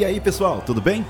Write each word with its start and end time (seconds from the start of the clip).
E 0.00 0.04
aí, 0.06 0.18
pessoal, 0.18 0.62
tudo 0.64 0.80
bem? 0.80 1.04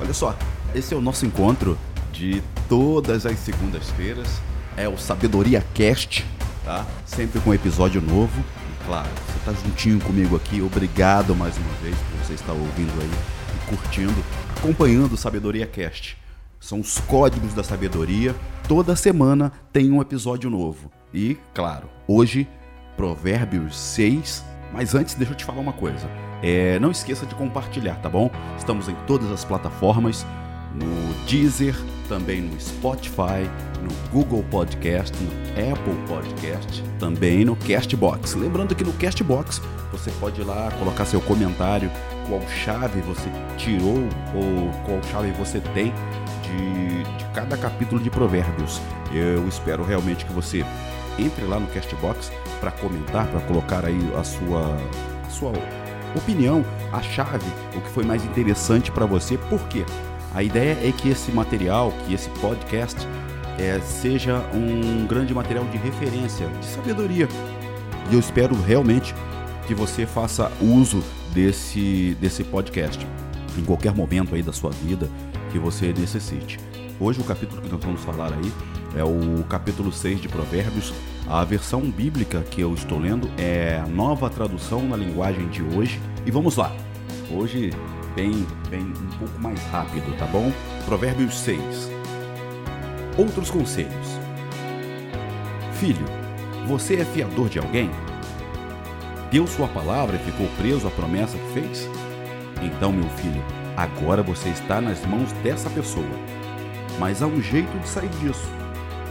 Olha 0.00 0.14
só, 0.14 0.32
esse 0.72 0.94
é 0.94 0.96
o 0.96 1.00
nosso 1.00 1.26
encontro 1.26 1.76
de 2.12 2.40
todas 2.68 3.26
as 3.26 3.36
segundas-feiras. 3.40 4.28
É 4.76 4.88
o 4.88 4.96
Sabedoria 4.96 5.60
Cast, 5.74 6.24
tá? 6.64 6.86
Sempre 7.04 7.40
com 7.40 7.52
episódio 7.52 8.00
novo. 8.00 8.40
E 8.40 8.84
claro, 8.86 9.08
você 9.08 9.44
tá 9.44 9.52
juntinho 9.54 9.98
comigo 9.98 10.36
aqui. 10.36 10.62
Obrigado 10.62 11.34
mais 11.34 11.56
uma 11.56 11.72
vez 11.82 11.96
por 11.96 12.24
você 12.24 12.34
estar 12.34 12.52
ouvindo 12.52 12.92
aí 13.00 13.10
e 13.10 13.70
curtindo, 13.70 14.24
acompanhando 14.56 15.14
o 15.14 15.18
Sabedoria 15.18 15.66
Cast. 15.66 16.16
São 16.60 16.78
os 16.78 17.00
códigos 17.00 17.54
da 17.54 17.64
sabedoria. 17.64 18.36
Toda 18.68 18.94
semana 18.94 19.50
tem 19.72 19.90
um 19.90 20.00
episódio 20.00 20.48
novo. 20.48 20.92
E, 21.12 21.36
claro, 21.52 21.90
hoje, 22.06 22.46
Provérbios 22.96 23.76
6. 23.76 24.44
Mas 24.72 24.94
antes, 24.94 25.14
deixa 25.14 25.32
eu 25.32 25.36
te 25.36 25.44
falar 25.44 25.60
uma 25.60 25.72
coisa. 25.72 26.08
É, 26.42 26.78
não 26.78 26.90
esqueça 26.90 27.26
de 27.26 27.34
compartilhar, 27.34 27.96
tá 27.96 28.08
bom? 28.08 28.30
Estamos 28.56 28.88
em 28.88 28.94
todas 29.06 29.30
as 29.30 29.44
plataformas, 29.44 30.26
no 30.74 31.14
Deezer, 31.26 31.74
também 32.08 32.40
no 32.40 32.60
Spotify, 32.60 33.48
no 33.82 34.10
Google 34.10 34.44
Podcast, 34.50 35.16
no 35.22 35.30
Apple 35.72 35.94
Podcast, 36.06 36.82
também 36.98 37.44
no 37.44 37.56
Castbox. 37.56 38.34
Lembrando 38.34 38.74
que 38.74 38.84
no 38.84 38.92
Castbox 38.94 39.60
você 39.90 40.10
pode 40.12 40.40
ir 40.40 40.44
lá 40.44 40.70
colocar 40.78 41.04
seu 41.04 41.20
comentário, 41.20 41.90
qual 42.28 42.40
chave 42.48 43.00
você 43.00 43.28
tirou 43.56 43.98
ou 44.34 44.70
qual 44.84 45.02
chave 45.10 45.30
você 45.32 45.60
tem 45.60 45.92
de, 46.42 47.04
de 47.18 47.24
cada 47.34 47.56
capítulo 47.56 48.00
de 48.00 48.10
Provérbios. 48.10 48.80
Eu 49.12 49.46
espero 49.48 49.84
realmente 49.84 50.24
que 50.24 50.32
você 50.32 50.64
entre 51.18 51.44
lá 51.44 51.58
no 51.58 51.66
Castbox 51.68 52.32
para 52.60 52.70
comentar, 52.70 53.26
para 53.28 53.40
colocar 53.40 53.84
aí 53.84 53.98
a 54.16 54.24
sua, 54.24 54.76
a 55.26 55.30
sua 55.30 55.52
opinião, 56.16 56.64
a 56.92 57.00
chave, 57.02 57.46
o 57.76 57.80
que 57.80 57.90
foi 57.90 58.04
mais 58.04 58.24
interessante 58.24 58.90
para 58.90 59.06
você. 59.06 59.36
Por 59.36 59.60
quê? 59.68 59.84
A 60.34 60.42
ideia 60.42 60.78
é 60.82 60.92
que 60.92 61.08
esse 61.08 61.32
material, 61.32 61.92
que 62.06 62.14
esse 62.14 62.28
podcast, 62.40 63.06
é, 63.58 63.80
seja 63.80 64.38
um 64.54 65.06
grande 65.06 65.34
material 65.34 65.64
de 65.64 65.76
referência, 65.78 66.46
de 66.46 66.66
sabedoria. 66.66 67.28
E 68.10 68.14
eu 68.14 68.20
espero 68.20 68.54
realmente 68.54 69.14
que 69.66 69.74
você 69.74 70.06
faça 70.06 70.50
uso 70.60 71.02
desse, 71.32 72.16
desse 72.20 72.44
podcast 72.44 73.06
em 73.56 73.64
qualquer 73.64 73.94
momento 73.94 74.34
aí 74.34 74.42
da 74.42 74.52
sua 74.52 74.70
vida 74.70 75.10
que 75.50 75.58
você 75.58 75.92
necessite. 75.92 76.58
Hoje 77.00 77.20
o 77.20 77.24
capítulo 77.24 77.60
que 77.60 77.68
nós 77.68 77.82
vamos 77.82 78.02
falar 78.02 78.32
aí 78.32 78.52
é 78.96 79.04
o 79.04 79.44
capítulo 79.44 79.92
6 79.92 80.20
de 80.20 80.28
Provérbios. 80.28 80.92
A 81.28 81.44
versão 81.44 81.82
bíblica 81.82 82.40
que 82.42 82.60
eu 82.60 82.72
estou 82.74 82.98
lendo 82.98 83.30
é 83.36 83.80
a 83.82 83.86
nova 83.86 84.30
tradução 84.30 84.82
na 84.82 84.96
linguagem 84.96 85.48
de 85.48 85.62
hoje. 85.62 86.00
E 86.24 86.30
vamos 86.30 86.56
lá. 86.56 86.72
Hoje 87.30 87.70
bem, 88.14 88.46
bem 88.70 88.80
um 88.80 89.18
pouco 89.18 89.40
mais 89.40 89.62
rápido, 89.66 90.16
tá 90.18 90.26
bom? 90.26 90.50
Provérbios 90.86 91.38
6. 91.40 91.90
Outros 93.16 93.50
conselhos. 93.50 94.18
Filho, 95.74 96.04
você 96.66 96.96
é 96.96 97.04
fiador 97.04 97.48
de 97.48 97.58
alguém? 97.58 97.90
Deu 99.30 99.46
sua 99.46 99.68
palavra 99.68 100.16
e 100.16 100.30
ficou 100.30 100.46
preso 100.56 100.88
à 100.88 100.90
promessa 100.90 101.36
que 101.36 101.60
fez? 101.60 101.88
Então, 102.62 102.92
meu 102.92 103.08
filho, 103.10 103.42
agora 103.76 104.22
você 104.22 104.48
está 104.48 104.80
nas 104.80 105.04
mãos 105.04 105.30
dessa 105.44 105.68
pessoa. 105.70 106.04
Mas 106.98 107.22
há 107.22 107.26
um 107.26 107.40
jeito 107.40 107.78
de 107.78 107.88
sair 107.88 108.08
disso. 108.20 108.57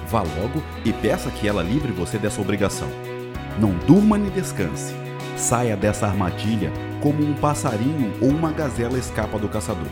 Vá 0.10 0.22
logo 0.22 0.64
e 0.86 0.94
peça 0.94 1.30
que 1.30 1.48
ela 1.48 1.62
livre 1.62 1.92
você 1.92 2.18
dessa 2.18 2.40
obrigação. 2.40 2.88
Não 3.60 3.72
durma 3.86 4.18
nem 4.18 4.30
descanse. 4.30 4.96
Saia 5.36 5.76
dessa 5.76 6.08
armadilha 6.08 6.72
como 7.02 7.24
um 7.24 7.34
passarinho 7.34 8.14
ou 8.22 8.30
uma 8.30 8.52
gazela 8.52 8.98
escapa 8.98 9.38
do 9.38 9.50
caçador. 9.50 9.88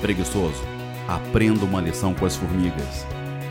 Preguiçoso, 0.00 0.62
aprenda 1.08 1.64
uma 1.64 1.80
lição 1.80 2.12
com 2.12 2.26
as 2.26 2.36
formigas. 2.36 3.06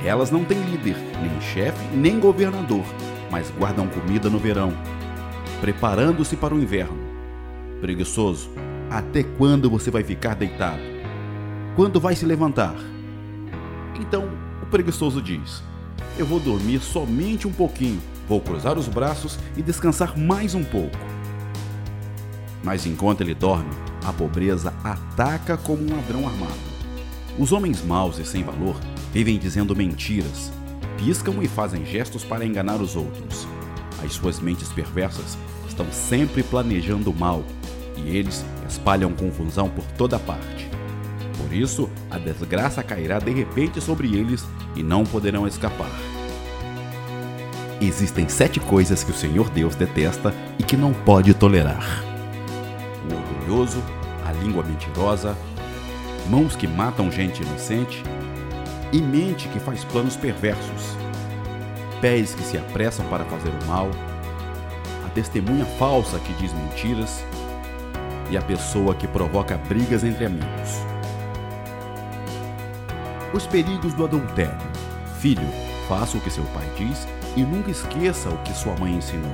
Elas 0.06 0.32
não 0.32 0.46
têm 0.46 0.62
líder, 0.62 0.96
nem 1.22 1.42
chefe, 1.42 1.84
nem 1.96 2.20
governador, 2.20 2.86
mas 3.30 3.52
guardam 3.52 3.88
comida 3.88 4.30
no 4.30 4.40
verão, 4.40 4.72
preparando-se 5.60 6.38
para 6.38 6.54
o 6.54 6.60
inverno. 6.60 6.98
Preguiçoso, 7.82 8.50
até 8.90 9.24
quando 9.24 9.70
você 9.70 9.92
vai 9.92 10.04
ficar 10.04 10.36
deitado? 10.36 10.82
Quando 11.76 12.00
vai 12.00 12.16
se 12.16 12.26
levantar? 12.26 12.76
Então 14.00 14.49
preguiçoso 14.70 15.22
diz: 15.22 15.62
Eu 16.18 16.26
vou 16.26 16.40
dormir 16.40 16.80
somente 16.80 17.48
um 17.48 17.52
pouquinho, 17.52 18.02
vou 18.28 18.40
cruzar 18.40 18.78
os 18.78 18.88
braços 18.88 19.38
e 19.58 19.62
descansar 19.62 20.18
mais 20.18 20.56
um 20.56 20.64
pouco. 20.64 20.98
Mas 22.64 22.86
enquanto 22.86 23.22
ele 23.22 23.34
dorme, 23.34 23.70
a 24.06 24.14
pobreza 24.14 24.74
ataca 24.84 25.58
como 25.58 25.84
um 25.84 25.96
ladrão 25.96 26.28
armado. 26.28 26.70
Os 27.38 27.52
homens 27.52 27.84
maus 27.84 28.18
e 28.18 28.26
sem 28.26 28.44
valor 28.44 28.76
vivem 29.14 29.38
dizendo 29.40 29.76
mentiras, 29.76 30.52
piscam 30.98 31.42
e 31.42 31.48
fazem 31.48 31.86
gestos 31.86 32.24
para 32.24 32.46
enganar 32.46 32.82
os 32.82 32.96
outros. 32.96 33.48
As 34.04 34.14
suas 34.14 34.40
mentes 34.40 34.70
perversas 34.70 35.38
estão 35.68 35.86
sempre 35.92 36.44
planejando 36.44 37.12
o 37.12 37.16
mal 37.16 37.44
e 37.98 38.16
eles 38.16 38.46
espalham 38.68 39.14
confusão 39.14 39.70
por 39.70 39.86
toda 39.98 40.20
parte. 40.20 40.69
Por 41.40 41.54
isso, 41.54 41.90
a 42.12 42.18
desgraça 42.18 42.84
cairá 42.84 43.18
de 43.18 43.32
repente 43.32 43.80
sobre 43.80 44.14
eles 44.14 44.46
e 44.76 44.84
não 44.84 45.06
poderão 45.06 45.48
escapar. 45.48 45.90
Existem 47.82 48.28
sete 48.28 48.60
coisas 48.60 49.06
que 49.06 49.12
o 49.12 49.16
Senhor 49.16 49.50
Deus 49.50 49.74
detesta 49.74 50.34
e 50.60 50.64
que 50.64 50.76
não 50.76 50.94
pode 50.94 51.34
tolerar: 51.34 52.04
o 53.10 53.16
orgulhoso, 53.16 53.82
a 54.26 54.34
língua 54.34 54.64
mentirosa, 54.64 55.36
mãos 56.30 56.58
que 56.58 56.68
matam 56.68 57.10
gente 57.10 57.42
inocente 57.42 58.04
e 58.92 59.02
mente 59.02 59.48
que 59.48 59.60
faz 59.60 59.86
planos 59.86 60.18
perversos, 60.18 60.98
pés 62.02 62.36
que 62.36 62.44
se 62.44 62.58
apressam 62.58 63.06
para 63.08 63.24
fazer 63.26 63.50
o 63.50 63.66
mal, 63.66 63.90
a 65.06 65.10
testemunha 65.10 65.66
falsa 65.66 66.20
que 66.20 66.34
diz 66.34 66.52
mentiras 66.52 67.24
e 68.30 68.38
a 68.38 68.42
pessoa 68.42 68.94
que 68.94 69.08
provoca 69.08 69.58
brigas 69.58 70.04
entre 70.04 70.26
amigos. 70.26 70.99
Os 73.32 73.46
perigos 73.46 73.94
do 73.94 74.06
adultério. 74.06 74.58
Filho, 75.20 75.48
faça 75.88 76.18
o 76.18 76.22
que 76.22 76.32
seu 76.32 76.44
pai 76.46 76.68
diz 76.76 77.08
e 77.38 77.44
nunca 77.44 77.70
esqueça 77.70 78.28
o 78.28 78.38
que 78.40 78.52
sua 78.54 78.76
mãe 78.78 78.96
ensinou. 78.96 79.32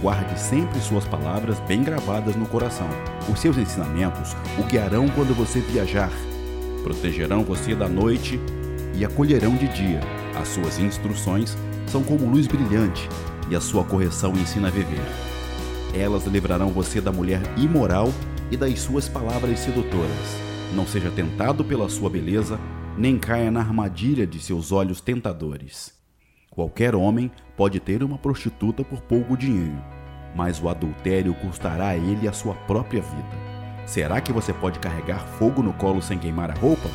Guarde 0.00 0.38
sempre 0.38 0.78
suas 0.78 1.04
palavras 1.04 1.58
bem 1.60 1.82
gravadas 1.82 2.36
no 2.36 2.46
coração. 2.46 2.88
Os 3.28 3.40
seus 3.40 3.58
ensinamentos 3.58 4.36
o 4.56 4.62
guiarão 4.62 5.08
quando 5.08 5.34
você 5.34 5.60
viajar. 5.60 6.12
Protegerão 6.84 7.42
você 7.42 7.74
da 7.74 7.88
noite 7.88 8.40
e 8.94 9.04
acolherão 9.04 9.56
de 9.56 9.66
dia. 9.68 10.00
As 10.40 10.46
suas 10.46 10.78
instruções 10.78 11.58
são 11.88 12.04
como 12.04 12.30
luz 12.30 12.46
brilhante 12.46 13.08
e 13.50 13.56
a 13.56 13.60
sua 13.60 13.82
correção 13.82 14.32
ensina 14.34 14.68
a 14.68 14.70
viver. 14.70 15.04
Elas 15.92 16.26
livrarão 16.26 16.68
você 16.68 17.00
da 17.00 17.10
mulher 17.10 17.42
imoral 17.56 18.12
e 18.52 18.56
das 18.56 18.78
suas 18.78 19.08
palavras 19.08 19.58
sedutoras. 19.58 20.38
Não 20.72 20.86
seja 20.86 21.10
tentado 21.10 21.64
pela 21.64 21.88
sua 21.88 22.08
beleza, 22.08 22.58
nem 23.00 23.18
caia 23.18 23.50
na 23.50 23.60
armadilha 23.60 24.26
de 24.26 24.38
seus 24.38 24.72
olhos 24.72 25.00
tentadores. 25.00 25.94
Qualquer 26.50 26.94
homem 26.94 27.30
pode 27.56 27.80
ter 27.80 28.02
uma 28.02 28.18
prostituta 28.18 28.84
por 28.84 29.00
pouco 29.00 29.38
dinheiro, 29.38 29.82
mas 30.36 30.62
o 30.62 30.68
adultério 30.68 31.32
custará 31.32 31.88
a 31.88 31.96
ele 31.96 32.28
a 32.28 32.32
sua 32.34 32.52
própria 32.52 33.00
vida. 33.00 33.50
Será 33.86 34.20
que 34.20 34.34
você 34.34 34.52
pode 34.52 34.78
carregar 34.80 35.26
fogo 35.38 35.62
no 35.62 35.72
colo 35.72 36.02
sem 36.02 36.18
queimar 36.18 36.50
a 36.50 36.60
roupa? 36.60 36.90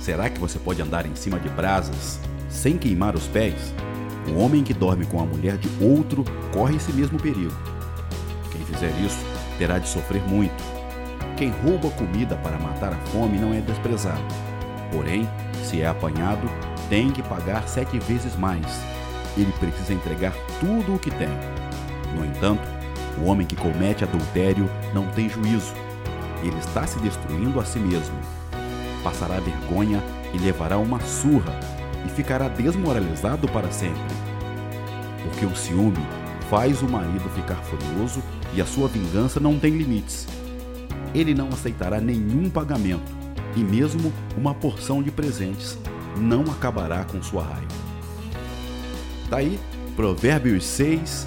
Será 0.00 0.30
que 0.30 0.40
você 0.40 0.58
pode 0.58 0.80
andar 0.80 1.04
em 1.04 1.14
cima 1.14 1.38
de 1.38 1.50
brasas 1.50 2.18
sem 2.48 2.78
queimar 2.78 3.14
os 3.14 3.26
pés? 3.26 3.74
O 4.34 4.38
homem 4.38 4.64
que 4.64 4.72
dorme 4.72 5.04
com 5.04 5.20
a 5.20 5.26
mulher 5.26 5.58
de 5.58 5.68
outro 5.84 6.24
corre 6.54 6.76
esse 6.76 6.90
mesmo 6.94 7.20
perigo. 7.20 7.52
Quem 8.50 8.64
fizer 8.64 8.98
isso 9.04 9.22
terá 9.58 9.78
de 9.78 9.88
sofrer 9.88 10.22
muito. 10.22 10.64
Quem 11.36 11.50
rouba 11.50 11.90
comida 11.90 12.34
para 12.36 12.58
matar 12.58 12.94
a 12.94 12.98
fome 13.08 13.38
não 13.38 13.52
é 13.52 13.60
desprezado. 13.60 14.47
Porém, 14.90 15.28
se 15.64 15.82
é 15.82 15.86
apanhado, 15.86 16.48
tem 16.88 17.10
que 17.10 17.22
pagar 17.22 17.68
sete 17.68 17.98
vezes 17.98 18.36
mais. 18.36 18.64
Ele 19.36 19.52
precisa 19.52 19.92
entregar 19.92 20.32
tudo 20.60 20.94
o 20.94 20.98
que 20.98 21.10
tem. 21.10 21.28
No 22.16 22.24
entanto, 22.24 22.66
o 23.20 23.26
homem 23.26 23.46
que 23.46 23.56
comete 23.56 24.04
adultério 24.04 24.68
não 24.94 25.06
tem 25.08 25.28
juízo. 25.28 25.74
Ele 26.42 26.58
está 26.58 26.86
se 26.86 26.98
destruindo 27.00 27.60
a 27.60 27.64
si 27.64 27.78
mesmo. 27.78 28.16
Passará 29.02 29.38
vergonha 29.40 30.02
e 30.32 30.38
levará 30.38 30.78
uma 30.78 31.00
surra 31.00 31.52
e 32.06 32.08
ficará 32.10 32.48
desmoralizado 32.48 33.46
para 33.48 33.70
sempre. 33.70 34.00
Porque 35.22 35.44
o 35.44 35.54
ciúme 35.54 36.04
faz 36.48 36.80
o 36.80 36.88
marido 36.88 37.28
ficar 37.30 37.56
furioso 37.56 38.22
e 38.54 38.62
a 38.62 38.66
sua 38.66 38.88
vingança 38.88 39.38
não 39.38 39.58
tem 39.58 39.76
limites. 39.76 40.26
Ele 41.14 41.34
não 41.34 41.48
aceitará 41.48 42.00
nenhum 42.00 42.48
pagamento 42.48 43.17
e 43.56 43.60
mesmo 43.60 44.12
uma 44.36 44.54
porção 44.54 45.02
de 45.02 45.10
presentes 45.10 45.78
não 46.16 46.42
acabará 46.42 47.04
com 47.04 47.22
sua 47.22 47.42
raiva. 47.42 47.66
Tá 49.30 49.38
Provérbios 49.94 50.64
6. 50.64 51.26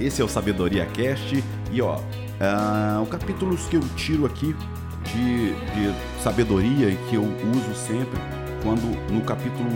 Esse 0.00 0.20
é 0.20 0.24
o 0.24 0.28
Sabedoria 0.28 0.86
Cast 0.86 1.42
e 1.70 1.80
ó, 1.80 2.00
Uh, 2.34 3.00
o 3.00 3.06
capítulo 3.06 3.56
que 3.56 3.76
eu 3.76 3.82
tiro 3.94 4.26
aqui 4.26 4.56
de, 5.04 5.52
de 5.54 5.94
sabedoria 6.20 6.88
e 6.88 6.96
que 7.08 7.14
eu 7.14 7.22
uso 7.22 7.74
sempre, 7.74 8.18
quando 8.60 8.82
no 9.12 9.20
capítulo 9.20 9.70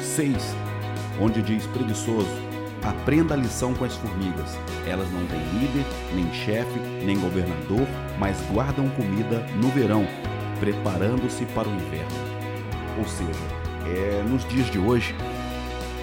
6, 0.00 0.54
onde 1.20 1.42
diz 1.42 1.66
preguiçoso, 1.66 2.30
aprenda 2.84 3.34
a 3.34 3.36
lição 3.36 3.74
com 3.74 3.84
as 3.84 3.96
formigas. 3.96 4.56
Elas 4.86 5.10
não 5.10 5.26
têm 5.26 5.40
líder, 5.58 5.84
nem 6.14 6.32
chefe, 6.32 6.78
nem 7.04 7.18
governador, 7.18 7.88
mas 8.20 8.40
guardam 8.52 8.88
comida 8.90 9.44
no 9.60 9.68
verão, 9.70 10.06
preparando-se 10.60 11.44
para 11.46 11.68
o 11.68 11.72
inverno. 11.72 12.16
Ou 12.98 13.04
seja, 13.04 13.30
é, 13.86 14.22
nos 14.28 14.46
dias 14.48 14.70
de 14.70 14.78
hoje, 14.78 15.14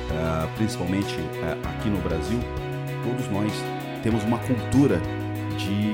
uh, 0.09 0.47
principalmente 0.55 1.15
uh, 1.15 1.67
aqui 1.67 1.89
no 1.89 1.99
Brasil, 1.99 2.39
todos 3.03 3.29
nós 3.31 3.51
temos 4.03 4.23
uma 4.23 4.37
cultura 4.39 5.01
de 5.57 5.93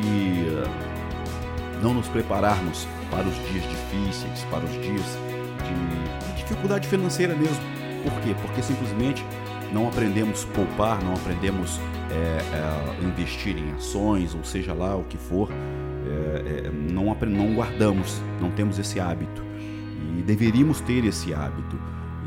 não 1.82 1.94
nos 1.94 2.08
prepararmos 2.08 2.88
para 3.10 3.28
os 3.28 3.36
dias 3.50 3.64
difíceis, 3.64 4.44
para 4.50 4.64
os 4.64 4.72
dias 4.72 5.18
de 5.64 6.42
dificuldade 6.42 6.88
financeira 6.88 7.36
mesmo. 7.36 7.64
Por 8.04 8.14
quê? 8.22 8.36
Porque 8.42 8.62
simplesmente 8.62 9.24
não 9.72 9.88
aprendemos 9.88 10.46
poupar, 10.46 11.04
não 11.04 11.14
aprendemos 11.14 11.80
é, 12.12 12.14
é, 12.14 13.06
investir 13.06 13.58
em 13.58 13.72
ações, 13.74 14.34
ou 14.34 14.44
seja 14.44 14.74
lá 14.74 14.96
o 14.96 15.04
que 15.04 15.18
for, 15.18 15.50
é, 15.52 15.54
é 15.54 15.79
não, 17.04 17.16
não 17.28 17.54
guardamos, 17.56 18.22
não 18.40 18.52
temos 18.52 18.80
esse 18.80 19.00
hábito. 19.00 19.44
E 20.18 20.22
deveríamos 20.22 20.82
ter 20.82 21.06
esse 21.06 21.34
hábito. 21.34 21.80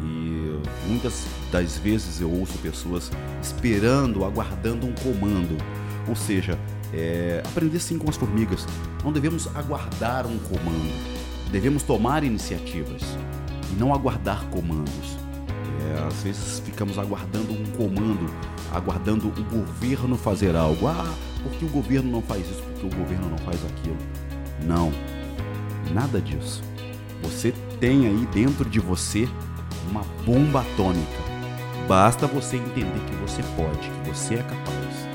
E 0.03 0.61
muitas 0.89 1.27
das 1.51 1.79
vezes 1.79 2.21
eu 2.21 2.31
ouço 2.31 2.59
pessoas 2.59 3.11
esperando, 3.41 4.25
aguardando 4.25 4.87
um 4.87 4.93
comando. 4.93 5.57
Ou 6.09 6.17
seja, 6.17 6.59
é, 6.93 7.43
aprender 7.45 7.79
sim 7.79 7.99
com 7.99 8.09
as 8.09 8.17
formigas. 8.17 8.67
Não 9.05 9.13
devemos 9.13 9.49
aguardar 9.55 10.27
um 10.27 10.39
comando. 10.39 10.93
Devemos 11.51 11.83
tomar 11.83 12.25
iniciativas 12.25 13.03
e 13.73 13.79
não 13.79 13.93
aguardar 13.93 14.45
comandos. 14.47 15.19
É, 15.81 16.07
às 16.07 16.23
vezes 16.23 16.61
ficamos 16.61 16.99
aguardando 16.99 17.53
um 17.53 17.65
comando, 17.77 18.33
aguardando 18.73 19.29
o 19.29 19.45
governo 19.45 20.17
fazer 20.17 20.57
algo. 20.57 20.87
Ah, 20.87 21.15
porque 21.43 21.65
o 21.65 21.69
governo 21.69 22.11
não 22.11 22.23
faz 22.23 22.49
isso, 22.49 22.63
porque 22.63 22.87
o 22.87 22.99
governo 22.99 23.29
não 23.29 23.39
faz 23.39 23.59
aquilo. 23.65 23.97
Não, 24.65 24.93
nada 25.93 26.21
disso. 26.21 26.63
Você 27.23 27.53
tem 27.81 28.07
aí 28.07 28.29
dentro 28.33 28.69
de 28.69 28.81
você 28.81 29.29
uma 29.91 30.03
bomba 30.25 30.61
atômica. 30.61 31.23
Basta 31.89 32.27
você 32.27 32.57
entender 32.57 33.01
que 33.07 33.15
você 33.17 33.43
pode, 33.57 33.91
que 33.91 34.09
você 34.09 34.35
é 34.35 34.43
capaz. 34.43 35.09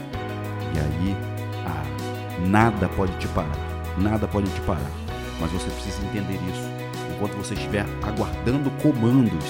E 0.76 0.80
aí, 0.80 1.18
ah, 1.66 2.46
nada 2.48 2.90
pode 2.90 3.18
te 3.18 3.28
parar. 3.30 3.58
Nada 3.98 4.28
pode 4.28 4.50
te 4.52 4.62
parar. 4.62 4.92
Mas 5.40 5.52
você 5.52 5.70
precisa 5.70 6.06
entender 6.06 6.36
isso. 6.36 6.70
Enquanto 7.16 7.38
você 7.38 7.54
estiver 7.54 7.86
aguardando 8.04 8.70
comandos, 8.82 9.46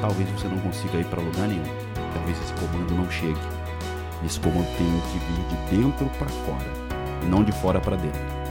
talvez 0.00 0.28
você 0.30 0.48
não 0.48 0.58
consiga 0.58 0.98
ir 0.98 1.06
para 1.06 1.20
lugar 1.20 1.48
nenhum. 1.48 1.64
Talvez 2.14 2.38
esse 2.40 2.52
comando 2.54 2.94
não 2.94 3.10
chegue. 3.10 3.40
Esse 4.24 4.38
comando 4.38 4.66
tenha 4.76 5.00
que 5.02 5.18
vir 5.18 5.48
de 5.48 5.76
dentro 5.76 6.06
para 6.18 6.28
fora, 6.28 6.72
não 7.28 7.42
de 7.42 7.50
fora 7.50 7.80
para 7.80 7.96
dentro. 7.96 8.41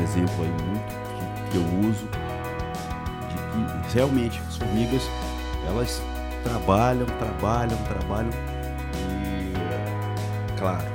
Um 0.00 0.02
exemplo 0.02 0.34
aí 0.42 0.50
muito 0.66 0.86
que, 1.18 1.50
que 1.50 1.56
eu 1.58 1.90
uso 1.90 2.08
de 3.28 3.88
que 3.88 3.94
realmente 3.94 4.40
as 4.48 4.56
formigas 4.56 5.02
elas 5.66 6.02
trabalham, 6.42 7.04
trabalham, 7.18 7.76
trabalham 7.84 8.30
e 8.96 10.58
claro 10.58 10.86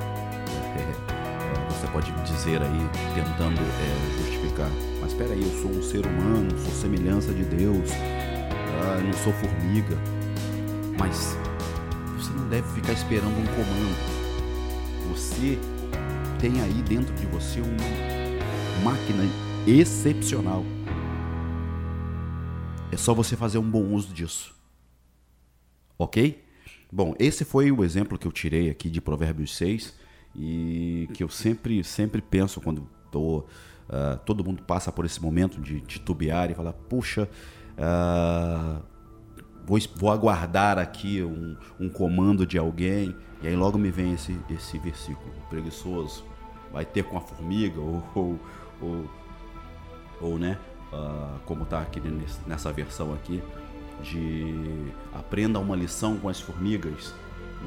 é, 0.76 0.80
é, 0.80 1.70
você 1.70 1.86
pode 1.92 2.10
dizer 2.22 2.60
aí 2.60 2.90
tentando 3.14 3.60
é, 3.60 4.22
justificar, 4.24 4.68
mas 5.00 5.12
espera 5.12 5.32
aí, 5.34 5.42
eu 5.42 5.62
sou 5.62 5.70
um 5.70 5.82
ser 5.82 6.04
humano, 6.04 6.50
sou 6.58 6.72
semelhança 6.72 7.32
de 7.32 7.44
Deus, 7.44 7.88
ah, 7.92 9.00
não 9.04 9.12
sou 9.12 9.32
formiga, 9.34 9.96
mas 10.98 11.36
você 12.16 12.32
não 12.32 12.48
deve 12.48 12.68
ficar 12.72 12.92
esperando 12.92 13.38
um 13.38 13.46
comando. 13.46 14.16
Você 15.12 15.58
tem 16.40 16.60
aí 16.60 16.82
dentro 16.82 17.14
de 17.14 17.26
você 17.26 17.60
uma 17.60 18.15
máquina 18.82 19.24
excepcional 19.66 20.64
é 22.90 22.96
só 22.96 23.12
você 23.12 23.36
fazer 23.36 23.58
um 23.58 23.68
bom 23.68 23.82
uso 23.82 24.12
disso. 24.12 24.54
Ok? 25.98 26.44
Bom, 26.92 27.14
esse 27.18 27.44
foi 27.44 27.70
o 27.72 27.84
exemplo 27.84 28.18
que 28.18 28.26
eu 28.26 28.32
tirei 28.32 28.70
aqui 28.70 28.88
de 28.88 29.00
Provérbios 29.00 29.56
6 29.56 29.94
e 30.34 31.08
que 31.14 31.22
eu 31.22 31.28
sempre, 31.28 31.82
sempre 31.82 32.22
penso 32.22 32.60
quando 32.60 32.88
tô, 33.10 33.38
uh, 33.38 33.44
todo 34.24 34.44
mundo 34.44 34.62
passa 34.62 34.92
por 34.92 35.04
esse 35.04 35.20
momento 35.20 35.60
de 35.60 35.80
titubear 35.80 36.50
e 36.50 36.54
falar, 36.54 36.72
puxa, 36.72 37.28
uh, 37.76 38.82
vou, 39.66 39.78
vou 39.96 40.10
aguardar 40.10 40.78
aqui 40.78 41.22
um, 41.22 41.56
um 41.80 41.88
comando 41.88 42.46
de 42.46 42.56
alguém 42.56 43.16
e 43.42 43.48
aí 43.48 43.56
logo 43.56 43.78
me 43.78 43.90
vem 43.90 44.14
esse, 44.14 44.36
esse 44.48 44.78
versículo, 44.78 45.32
preguiçoso, 45.50 46.24
vai 46.72 46.84
ter 46.84 47.04
com 47.04 47.16
a 47.16 47.20
formiga 47.20 47.80
ou, 47.80 48.02
ou, 48.14 48.40
ou, 48.80 49.04
ou 50.20 50.38
né, 50.38 50.58
uh, 50.92 51.38
como 51.44 51.64
está 51.64 51.80
aqui 51.80 52.00
nessa 52.46 52.72
versão 52.72 53.12
aqui, 53.14 53.42
de 54.02 54.92
aprenda 55.14 55.58
uma 55.58 55.76
lição 55.76 56.16
com 56.18 56.28
as 56.28 56.40
formigas. 56.40 57.14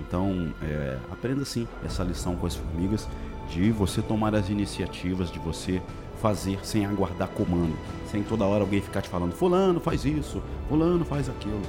Então, 0.01 0.53
é, 0.61 0.97
aprenda 1.11 1.43
sim 1.43 1.67
essa 1.83 2.03
lição 2.03 2.35
com 2.35 2.45
as 2.45 2.55
formigas, 2.55 3.07
de 3.49 3.71
você 3.71 4.01
tomar 4.01 4.35
as 4.35 4.49
iniciativas, 4.49 5.31
de 5.31 5.39
você 5.39 5.81
fazer 6.21 6.63
sem 6.63 6.85
aguardar 6.85 7.29
comando, 7.29 7.75
sem 8.11 8.21
toda 8.21 8.45
hora 8.45 8.63
alguém 8.63 8.81
ficar 8.81 9.01
te 9.01 9.09
falando, 9.09 9.33
fulano 9.33 9.79
faz 9.79 10.05
isso, 10.05 10.41
fulano 10.67 11.03
faz 11.03 11.27
aquilo. 11.27 11.61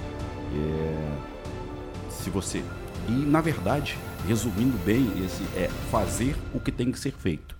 É, 0.55 2.11
se 2.11 2.29
você 2.29 2.63
e 3.09 3.13
na 3.13 3.41
verdade, 3.41 3.99
resumindo 4.27 4.77
bem, 4.85 5.25
esse 5.25 5.43
é 5.57 5.69
fazer 5.91 6.37
o 6.53 6.61
que 6.61 6.71
tem 6.71 6.93
que 6.93 6.99
ser 6.99 7.13
feito, 7.13 7.57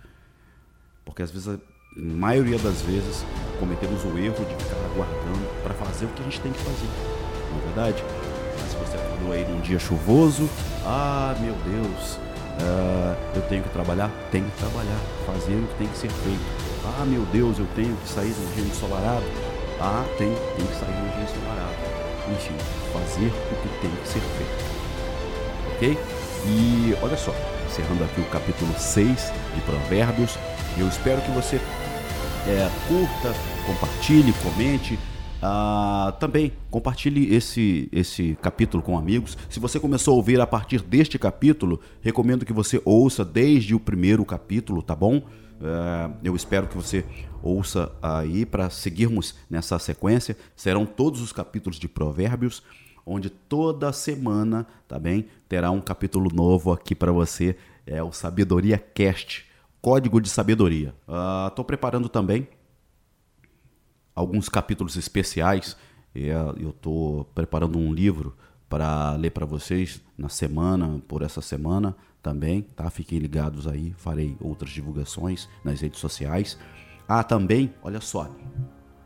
porque 1.05 1.23
às 1.23 1.31
vezes 1.31 1.59
maioria 1.97 2.59
das 2.59 2.83
vezes, 2.83 3.25
cometemos 3.59 4.05
o 4.05 4.17
erro 4.17 4.45
de 4.45 4.65
ficar 4.65 4.77
aguardando 4.93 5.63
para 5.63 5.75
fazer 5.75 6.07
o 6.07 6.09
que 6.09 6.23
a 6.23 6.25
gente 6.25 6.41
tem 6.41 6.53
que 6.53 6.61
fazer. 6.61 6.89
Não 7.51 7.59
é 7.59 7.65
verdade? 7.67 8.05
Mas 8.61 8.71
se 8.71 8.77
você 8.77 8.97
acordou 8.97 9.33
aí 9.33 9.45
num 9.49 9.61
dia 9.61 9.79
chuvoso, 9.79 10.49
ah, 10.85 11.35
meu 11.41 11.55
Deus, 11.65 12.15
uh, 12.15 13.17
eu 13.35 13.43
tenho 13.43 13.63
que 13.63 13.71
trabalhar? 13.71 14.11
Tenho 14.31 14.45
que 14.45 14.59
trabalhar, 14.59 15.01
fazer 15.27 15.55
o 15.55 15.67
que 15.67 15.75
tem 15.75 15.89
que 15.89 15.99
ser 15.99 16.11
feito. 16.11 16.41
Ah, 16.85 17.05
meu 17.05 17.23
Deus, 17.27 17.59
eu 17.59 17.67
tenho 17.75 17.97
que 17.97 18.09
sair 18.09 18.31
num 18.31 18.55
dia 18.55 18.65
ensolarado? 18.65 19.25
Ah, 19.81 20.05
tem, 20.17 20.33
tem 20.57 20.67
que 20.67 20.75
sair 20.75 20.95
num 20.95 21.11
dia 21.11 21.25
ensolarado. 21.25 21.75
Enfim, 22.33 22.55
fazer 22.93 23.27
o 23.27 23.63
que 23.63 23.81
tem 23.81 23.91
que 23.91 24.09
ser 24.09 24.21
feito. 24.21 24.81
Ok? 25.75 25.99
E 26.47 26.97
olha 27.03 27.17
só, 27.17 27.35
encerrando 27.67 28.05
aqui 28.05 28.21
o 28.21 28.25
capítulo 28.27 28.73
6 28.79 29.33
de 29.55 29.61
Provérbios, 29.63 30.39
eu 30.79 30.87
espero 30.87 31.21
que 31.23 31.31
você 31.33 31.61
é, 32.47 32.71
curta, 32.89 33.35
compartilhe, 33.67 34.33
comente. 34.35 34.99
Ah, 35.43 36.15
também 36.21 36.53
compartilhe 36.71 37.35
esse, 37.35 37.89
esse 37.93 38.37
capítulo 38.43 38.83
com 38.83 38.99
amigos. 38.99 39.37
Se 39.49 39.59
você 39.59 39.81
começou 39.81 40.15
a 40.15 40.17
ouvir 40.17 40.41
a 40.41 40.47
partir 40.47 40.83
deste 40.83 41.19
capítulo, 41.19 41.81
recomendo 42.01 42.45
que 42.45 42.53
você 42.53 42.81
ouça 42.85 43.25
desde 43.25 43.75
o 43.75 43.81
primeiro 43.81 44.25
capítulo, 44.25 44.83
tá 44.83 44.95
bom? 44.95 45.23
É, 45.63 46.11
eu 46.23 46.37
espero 46.37 46.67
que 46.67 46.77
você 46.77 47.05
ouça 47.43 47.93
aí 48.03 48.45
para 48.45 48.69
seguirmos 48.69 49.35
nessa 49.49 49.79
sequência. 49.79 50.37
Serão 50.55 50.85
todos 50.85 51.23
os 51.23 51.33
capítulos 51.33 51.79
de 51.79 51.89
Provérbios, 51.89 52.63
onde 53.07 53.31
toda 53.31 53.93
semana, 53.93 54.67
tá 54.87 54.99
bem? 54.99 55.27
Terá 55.49 55.71
um 55.71 55.81
capítulo 55.81 56.31
novo 56.33 56.73
aqui 56.73 56.95
para 56.95 57.13
você. 57.13 57.57
É 57.87 58.03
o 58.03 58.13
Sabedoria 58.13 58.79
Cast 58.79 59.50
Código 59.81 60.21
de 60.21 60.29
Sabedoria. 60.29 60.95
Estou 61.49 61.63
uh, 61.63 61.67
preparando 61.67 62.09
também 62.09 62.49
alguns 64.15 64.49
capítulos 64.49 64.97
especiais. 64.97 65.77
Eu 66.15 66.71
estou 66.71 67.25
preparando 67.27 67.79
um 67.79 67.93
livro 67.93 68.37
para 68.69 69.13
ler 69.17 69.31
para 69.31 69.47
vocês 69.47 70.01
na 70.17 70.29
semana, 70.29 71.01
por 71.09 71.23
essa 71.23 71.41
semana 71.41 71.97
também, 72.23 72.63
tá? 72.63 72.91
Fiquem 72.91 73.19
ligados 73.19 73.67
aí, 73.67 73.95
farei 73.97 74.37
outras 74.41 74.71
divulgações 74.71 75.49
nas 75.65 75.81
redes 75.81 75.99
sociais. 75.99 76.59
Ah, 77.09 77.25
também, 77.25 77.73
olha 77.83 78.01
só, 78.01 78.31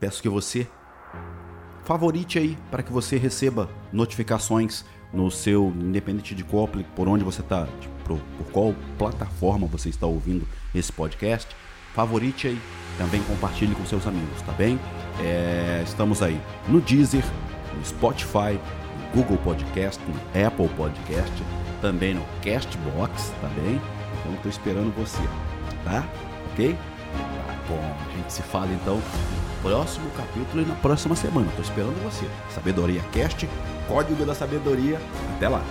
peço 0.00 0.21
que 0.21 0.28
você 0.28 0.69
favorite 1.85 2.38
aí 2.38 2.59
para 2.71 2.83
que 2.83 2.93
você 2.93 3.16
receba 3.16 3.69
notificações 3.93 4.85
no 5.14 5.30
seu, 5.30 5.73
independente 5.80 6.35
de 6.35 6.42
qual, 6.42 6.68
por 6.68 7.09
onde 7.09 7.25
você 7.25 7.40
está, 7.40 7.66
por, 8.04 8.18
por 8.37 8.47
qual 8.52 8.75
plataforma 8.99 9.66
você 9.66 9.88
está 9.88 10.06
ouvindo 10.06 10.47
esse 10.75 10.92
podcast, 10.92 11.54
favorite 11.94 12.49
aí, 12.49 12.61
também 12.99 13.23
compartilhe 13.23 13.75
com 13.75 13.85
seus 13.87 14.06
amigos, 14.06 14.42
tá 14.42 14.52
bem? 14.52 14.78
É, 15.21 15.83
estamos 15.85 16.23
aí 16.23 16.40
no 16.68 16.80
Deezer, 16.80 17.25
no 17.76 17.85
Spotify, 17.85 18.59
no 18.99 19.23
Google 19.23 19.38
Podcast, 19.38 20.02
no 20.04 20.47
Apple 20.47 20.68
Podcast, 20.76 21.42
também 21.80 22.14
no 22.14 22.25
Castbox, 22.42 23.33
tá 23.40 23.49
bem? 23.49 23.80
Então 24.21 24.37
tô 24.42 24.49
esperando 24.49 24.94
você, 24.97 25.23
tá? 25.85 26.04
Ok? 26.52 26.75
Tá 26.75 27.54
bom, 27.68 27.80
a 27.80 28.16
gente 28.16 28.33
se 28.33 28.42
fala 28.42 28.73
então 28.73 29.00
próximo 29.64 30.11
capítulo 30.11 30.62
e 30.62 30.66
na 30.66 30.75
próxima 30.75 31.16
semana. 31.16 31.50
Tô 31.56 31.62
esperando 31.62 32.00
você. 32.04 32.26
Sabedoria 32.54 33.02
Cast, 33.12 33.49
Código 33.88 34.26
da 34.26 34.35
Sabedoria. 34.35 35.00
Até 35.37 35.49
lá. 35.49 35.62